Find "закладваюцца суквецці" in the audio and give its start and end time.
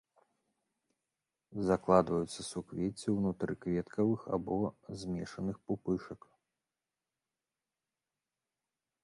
1.67-3.07